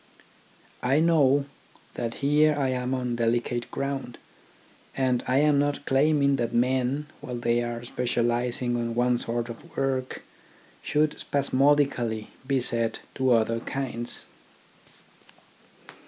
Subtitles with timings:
[0.81, 1.45] I know
[1.93, 4.17] that here I am on delicate ground,
[4.97, 9.77] and I am not claiming that men while they are specialising on one sort of
[9.77, 10.23] work
[10.81, 14.25] should spasmodically be set to other kinds.